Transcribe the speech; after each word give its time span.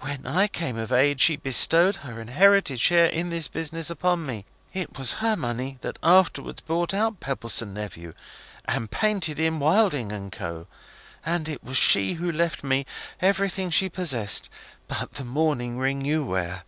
When 0.00 0.26
I 0.26 0.48
came 0.48 0.78
of 0.78 0.90
age, 0.90 1.20
she 1.20 1.36
bestowed 1.36 1.96
her 1.96 2.18
inherited 2.18 2.80
share 2.80 3.08
in 3.08 3.28
this 3.28 3.46
business 3.46 3.90
upon 3.90 4.24
me; 4.24 4.46
it 4.72 4.96
was 4.98 5.12
her 5.20 5.36
money 5.36 5.76
that 5.82 5.98
afterwards 6.02 6.62
bought 6.62 6.94
out 6.94 7.20
Pebbleson 7.20 7.74
Nephew, 7.74 8.14
and 8.64 8.90
painted 8.90 9.38
in 9.38 9.58
Wilding 9.60 10.12
and 10.12 10.32
Co.; 10.32 10.66
it 11.26 11.62
was 11.62 11.76
she 11.76 12.14
who 12.14 12.32
left 12.32 12.64
me 12.64 12.86
everything 13.20 13.68
she 13.68 13.90
possessed, 13.90 14.48
but 14.88 15.12
the 15.12 15.26
mourning 15.26 15.76
ring 15.76 16.06
you 16.06 16.24
wear. 16.24 16.62